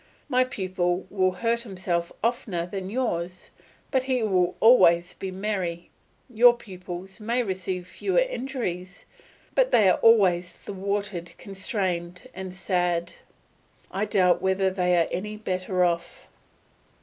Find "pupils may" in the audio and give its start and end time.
6.57-7.43